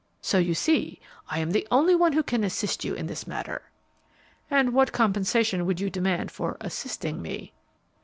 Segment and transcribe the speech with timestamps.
[0.19, 0.99] So you see
[1.29, 3.61] I am the only one who can assist you in this matter."
[4.49, 7.53] "And what compensation would you demand for 'assisting' me?"